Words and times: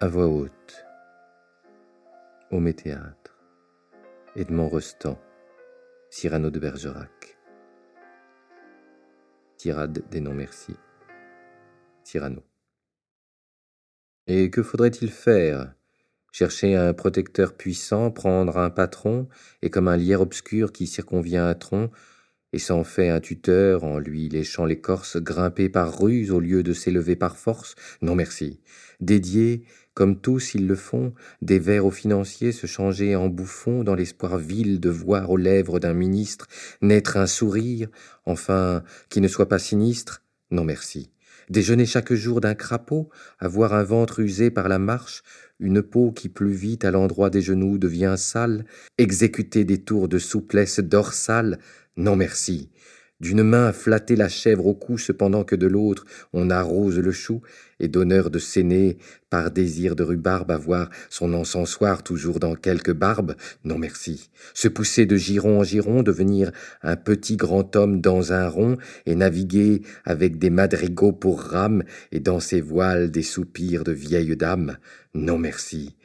à 0.00 0.08
voix 0.08 0.26
haute, 0.26 0.84
au 2.50 2.58
méthéâtre, 2.58 3.38
Edmond 4.34 4.68
Rostand, 4.68 5.18
Cyrano 6.10 6.50
de 6.50 6.58
Bergerac. 6.58 7.38
Tirade 9.56 10.02
des 10.10 10.20
non-merci. 10.20 10.76
Cyrano. 12.02 12.42
Et 14.26 14.50
que 14.50 14.62
faudrait-il 14.62 15.10
faire? 15.10 15.74
Chercher 16.32 16.74
un 16.74 16.92
protecteur 16.92 17.56
puissant, 17.56 18.10
prendre 18.10 18.58
un 18.58 18.70
patron, 18.70 19.28
et 19.62 19.70
comme 19.70 19.86
un 19.86 19.96
lierre 19.96 20.20
obscur 20.20 20.72
qui 20.72 20.88
circonvient 20.88 21.46
un 21.46 21.54
tronc, 21.54 21.90
et 22.54 22.58
s'en 22.60 22.84
fait 22.84 23.08
un 23.08 23.18
tuteur 23.18 23.82
en 23.82 23.98
lui 23.98 24.28
léchant 24.28 24.64
l'écorce, 24.64 25.16
grimper 25.16 25.68
par 25.68 25.98
ruse 25.98 26.30
au 26.30 26.38
lieu 26.38 26.62
de 26.62 26.72
s'élever 26.72 27.16
par 27.16 27.36
force 27.36 27.74
Non 28.00 28.14
merci. 28.14 28.60
Dédier, 29.00 29.64
comme 29.92 30.20
tous 30.20 30.54
ils 30.54 30.68
le 30.68 30.76
font, 30.76 31.14
des 31.42 31.58
vers 31.58 31.84
aux 31.84 31.90
financiers 31.90 32.52
se 32.52 32.68
changer 32.68 33.16
en 33.16 33.28
bouffons 33.28 33.82
dans 33.82 33.96
l'espoir 33.96 34.38
vil 34.38 34.78
de 34.78 34.88
voir 34.88 35.30
aux 35.30 35.36
lèvres 35.36 35.80
d'un 35.80 35.94
ministre 35.94 36.46
naître 36.80 37.16
un 37.16 37.26
sourire, 37.26 37.88
enfin, 38.24 38.84
qui 39.08 39.20
ne 39.20 39.26
soit 39.26 39.48
pas 39.48 39.58
sinistre 39.58 40.22
Non 40.52 40.62
merci. 40.62 41.10
Déjeuner 41.50 41.86
chaque 41.86 42.12
jour 42.12 42.40
d'un 42.40 42.54
crapaud, 42.54 43.10
avoir 43.38 43.74
un 43.74 43.82
ventre 43.82 44.20
usé 44.20 44.50
par 44.50 44.68
la 44.68 44.78
marche, 44.78 45.22
une 45.60 45.82
peau 45.82 46.12
qui 46.12 46.28
plus 46.28 46.52
vite 46.52 46.84
à 46.84 46.90
l'endroit 46.90 47.30
des 47.30 47.42
genoux 47.42 47.78
devient 47.78 48.14
sale, 48.16 48.64
exécuter 48.98 49.64
des 49.64 49.82
tours 49.82 50.08
de 50.08 50.18
souplesse 50.18 50.80
dorsale, 50.80 51.58
non 51.96 52.16
merci. 52.16 52.70
D'une 53.24 53.42
main 53.42 53.72
flatter 53.72 54.16
la 54.16 54.28
chèvre 54.28 54.66
au 54.66 54.74
cou 54.74 54.98
cependant 54.98 55.44
que 55.44 55.56
de 55.56 55.66
l'autre 55.66 56.04
on 56.34 56.50
arrose 56.50 56.98
le 56.98 57.10
chou, 57.10 57.40
et 57.80 57.88
d'honneur 57.88 58.28
de 58.28 58.38
s'aîner, 58.38 58.98
par 59.30 59.50
désir 59.50 59.96
de 59.96 60.02
rhubarbe, 60.02 60.50
avoir 60.50 60.90
son 61.08 61.32
encensoir 61.32 62.02
toujours 62.02 62.38
dans 62.38 62.54
quelque 62.54 62.92
barbe, 62.92 63.34
non 63.64 63.78
merci. 63.78 64.28
Se 64.52 64.68
pousser 64.68 65.06
de 65.06 65.16
giron 65.16 65.60
en 65.60 65.64
giron, 65.64 66.02
devenir 66.02 66.52
un 66.82 66.96
petit 66.96 67.38
grand 67.38 67.74
homme 67.76 68.02
dans 68.02 68.34
un 68.34 68.46
rond, 68.46 68.76
et 69.06 69.14
naviguer 69.14 69.80
avec 70.04 70.36
des 70.36 70.50
madrigaux 70.50 71.12
pour 71.12 71.40
rames, 71.40 71.82
et 72.12 72.20
dans 72.20 72.40
ses 72.40 72.60
voiles 72.60 73.10
des 73.10 73.22
soupirs 73.22 73.84
de 73.84 73.92
vieilles 73.92 74.36
dames, 74.36 74.76
non 75.14 75.38
merci. 75.38 75.96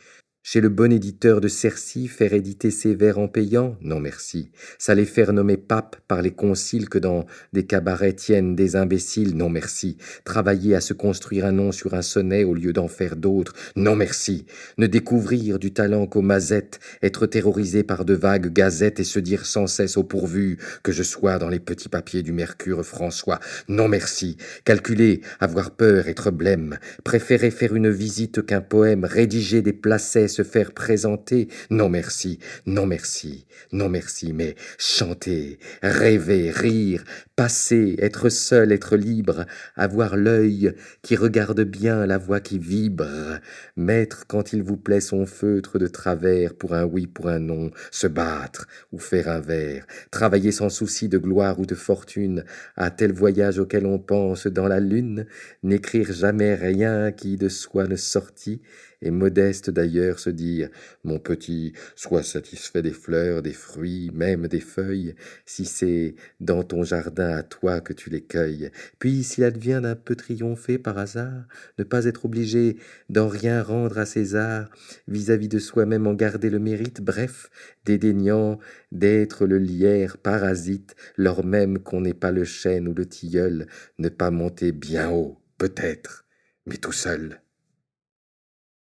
Chez 0.51 0.61
le 0.61 0.69
bon 0.69 0.91
éditeur 0.91 1.41
de 1.41 1.47
Cercy, 1.47 2.07
faire 2.07 2.33
éditer 2.33 2.71
ses 2.71 2.95
vers 2.95 3.19
en 3.19 3.27
payant 3.27 3.77
Non 3.83 3.99
merci. 3.99 4.49
Ça 4.79 4.95
faire 5.05 5.31
nommer 5.31 5.57
pape 5.57 5.97
par 6.07 6.23
les 6.23 6.31
conciles 6.31 6.89
que 6.89 6.97
dans 6.97 7.27
des 7.53 7.67
cabarets 7.67 8.13
tiennent 8.13 8.55
des 8.55 8.75
imbéciles 8.75 9.37
Non 9.37 9.49
merci. 9.49 9.97
Travailler 10.23 10.73
à 10.73 10.81
se 10.81 10.93
construire 10.93 11.45
un 11.45 11.51
nom 11.51 11.71
sur 11.71 11.93
un 11.93 12.01
sonnet 12.01 12.45
au 12.45 12.55
lieu 12.55 12.73
d'en 12.73 12.87
faire 12.87 13.15
d'autres 13.15 13.53
Non 13.75 13.95
merci. 13.95 14.47
Ne 14.79 14.87
découvrir 14.87 15.59
du 15.59 15.71
talent 15.71 16.07
qu'aux 16.07 16.23
mazettes, 16.23 16.79
être 17.03 17.27
terrorisé 17.27 17.83
par 17.83 18.03
de 18.03 18.15
vagues 18.15 18.51
gazettes 18.51 18.99
et 18.99 19.03
se 19.03 19.19
dire 19.19 19.45
sans 19.45 19.67
cesse 19.67 19.97
au 19.97 20.03
pourvu 20.03 20.57
que 20.81 20.91
je 20.91 21.03
sois 21.03 21.37
dans 21.37 21.49
les 21.49 21.59
petits 21.59 21.89
papiers 21.89 22.23
du 22.23 22.31
Mercure 22.31 22.83
François 22.83 23.39
Non 23.67 23.87
merci. 23.87 24.35
Calculer, 24.65 25.21
avoir 25.39 25.69
peur, 25.69 26.07
être 26.07 26.31
blême, 26.31 26.79
préférer 27.03 27.51
faire 27.51 27.75
une 27.75 27.91
visite 27.91 28.43
qu'un 28.43 28.61
poème, 28.61 29.05
rédiger 29.05 29.61
des 29.61 29.73
placets, 29.73 30.38
faire 30.43 30.73
présenter. 30.73 31.47
Non 31.69 31.89
merci, 31.89 32.39
non 32.65 32.85
merci, 32.85 33.45
non 33.71 33.89
merci, 33.89 34.33
mais 34.33 34.55
chanter, 34.77 35.59
rêver, 35.81 36.51
rire, 36.51 37.03
passer, 37.35 37.95
être 37.99 38.29
seul, 38.29 38.71
être 38.71 38.97
libre, 38.97 39.45
avoir 39.75 40.17
l'œil 40.17 40.73
qui 41.01 41.15
regarde 41.15 41.61
bien, 41.61 42.05
la 42.05 42.17
voix 42.17 42.39
qui 42.39 42.59
vibre, 42.59 43.39
mettre 43.75 44.27
quand 44.27 44.53
il 44.53 44.63
vous 44.63 44.77
plaît 44.77 45.01
son 45.01 45.25
feutre 45.25 45.79
de 45.79 45.87
travers 45.87 46.53
pour 46.53 46.73
un 46.73 46.83
oui, 46.83 47.07
pour 47.07 47.29
un 47.29 47.39
non, 47.39 47.71
se 47.91 48.07
battre 48.07 48.67
ou 48.91 48.99
faire 48.99 49.29
un 49.29 49.39
vers, 49.39 49.85
travailler 50.11 50.51
sans 50.51 50.69
souci 50.69 51.09
de 51.09 51.17
gloire 51.17 51.59
ou 51.59 51.65
de 51.65 51.75
fortune, 51.75 52.43
à 52.75 52.91
tel 52.91 53.11
voyage 53.13 53.59
auquel 53.59 53.85
on 53.85 53.99
pense 53.99 54.47
dans 54.47 54.67
la 54.67 54.79
lune, 54.79 55.25
n'écrire 55.63 56.11
jamais 56.11 56.55
rien 56.55 57.11
qui 57.11 57.37
de 57.37 57.49
soi 57.49 57.87
ne 57.87 57.95
sortit, 57.95 58.61
et 59.01 59.11
modeste 59.11 59.69
d'ailleurs 59.69 60.19
se 60.19 60.29
dire 60.29 60.69
Mon 61.03 61.19
petit, 61.19 61.73
sois 61.95 62.23
satisfait 62.23 62.81
des 62.81 62.91
fleurs, 62.91 63.41
des 63.41 63.53
fruits, 63.53 64.11
même 64.13 64.47
des 64.47 64.59
feuilles, 64.59 65.15
si 65.45 65.65
c'est 65.65 66.15
dans 66.39 66.63
ton 66.63 66.83
jardin 66.83 67.29
à 67.29 67.43
toi 67.43 67.81
que 67.81 67.93
tu 67.93 68.09
les 68.09 68.21
cueilles. 68.21 68.71
Puis, 68.99 69.23
s'il 69.23 69.43
advient 69.43 69.79
d'un 69.81 69.95
peu 69.95 70.15
triompher 70.15 70.77
par 70.77 70.97
hasard, 70.97 71.47
ne 71.77 71.83
pas 71.83 72.05
être 72.05 72.25
obligé 72.25 72.77
d'en 73.09 73.27
rien 73.27 73.63
rendre 73.63 73.97
à 73.97 74.05
César, 74.05 74.69
vis-à-vis 75.07 75.49
de 75.49 75.59
soi-même 75.59 76.07
en 76.07 76.13
garder 76.13 76.49
le 76.49 76.59
mérite, 76.59 77.01
bref, 77.01 77.49
dédaignant 77.85 78.59
d'être 78.91 79.45
le 79.45 79.57
lierre 79.57 80.17
parasite, 80.17 80.95
lors 81.17 81.45
même 81.45 81.79
qu'on 81.79 82.01
n'est 82.01 82.13
pas 82.13 82.31
le 82.31 82.43
chêne 82.43 82.87
ou 82.87 82.93
le 82.93 83.05
tilleul, 83.05 83.67
ne 83.97 84.09
pas 84.09 84.31
monter 84.31 84.71
bien 84.71 85.09
haut, 85.09 85.41
peut-être, 85.57 86.25
mais 86.65 86.77
tout 86.77 86.91
seul. 86.91 87.41